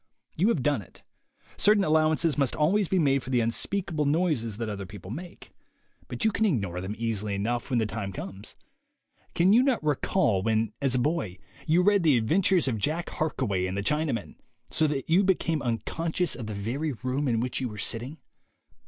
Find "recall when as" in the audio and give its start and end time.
9.83-10.95